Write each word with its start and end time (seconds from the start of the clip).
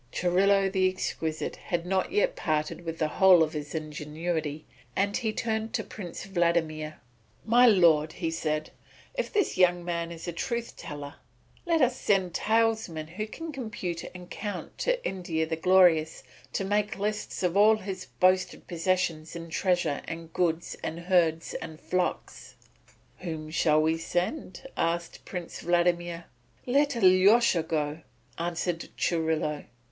Churilo 0.11 0.67
the 0.67 0.89
Exquisite 0.89 1.57
had 1.57 1.85
not 1.85 2.11
yet 2.11 2.35
parted 2.35 2.81
with 2.83 2.97
the 2.97 3.07
whole 3.07 3.43
of 3.43 3.53
his 3.53 3.75
ingenuity, 3.75 4.65
and 4.95 5.15
he 5.15 5.31
turned 5.31 5.75
to 5.75 5.83
Prince 5.83 6.23
Vladimir: 6.23 6.99
"My 7.45 7.67
Lord," 7.67 8.13
he 8.13 8.31
said, 8.31 8.71
"if 9.13 9.31
this 9.31 9.59
young 9.59 9.85
man 9.85 10.11
is 10.11 10.27
a 10.27 10.33
truth 10.33 10.75
teller, 10.75 11.17
let 11.67 11.83
us 11.83 11.95
send 11.99 12.33
talesmen 12.33 13.09
who 13.09 13.27
can 13.27 13.51
compute 13.51 14.03
and 14.15 14.27
count 14.31 14.75
to 14.79 15.05
India 15.07 15.45
the 15.45 15.55
Glorious, 15.55 16.23
to 16.53 16.63
make 16.65 16.97
lists 16.97 17.43
of 17.43 17.55
all 17.55 17.75
his 17.75 18.07
boasted 18.19 18.67
possessions 18.67 19.35
in 19.35 19.49
treasure 19.51 20.01
and 20.07 20.33
goods 20.33 20.75
and 20.81 21.01
herds 21.01 21.53
and 21.53 21.79
flocks." 21.79 22.55
"Whom 23.19 23.51
shall 23.51 23.79
we 23.83 23.99
send?" 23.99 24.65
asked 24.75 25.25
Prince 25.25 25.59
Vladimir. 25.59 26.25
"Let 26.65 26.95
Alyosha 26.95 27.61
go," 27.61 28.01
answered 28.39 28.89
Churilo. 28.97 29.65